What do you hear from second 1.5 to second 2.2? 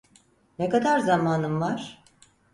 var?